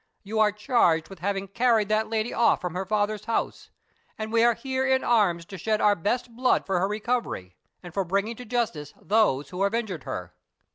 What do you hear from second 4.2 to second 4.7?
we are